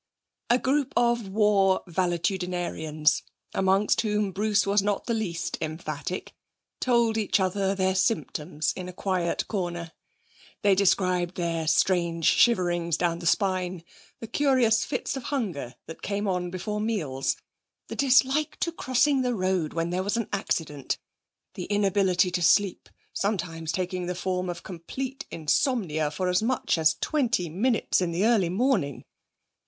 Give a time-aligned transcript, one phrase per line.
[0.49, 3.21] A group of war valetudinarians,
[3.53, 6.33] amongst whom Bruce was not the least emphatic,
[6.79, 9.91] told each other their symptoms in a quiet corner.
[10.63, 13.83] They described their strange shiverings down the spine;
[14.19, 17.37] the curious fits of hunger that came on before meals;
[17.87, 20.97] the dislike to crossing the road when there was an accident;
[21.53, 26.95] the inability to sleep, sometimes taking the form of complete insomnia for as much as
[27.01, 29.03] twenty minutes in the early morning.